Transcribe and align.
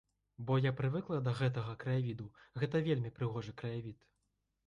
Бо 0.45 0.53
я 0.61 0.69
прывыкла 0.79 1.19
да 1.27 1.33
гэтага 1.41 1.75
краявіду, 1.83 2.27
гэта 2.63 2.81
вельмі 2.87 3.11
прыгожы 3.19 3.53
краявід. 3.63 3.99